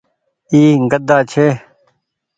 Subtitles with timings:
[0.51, 0.61] اي
[0.91, 1.45] گھدآ ڇي۔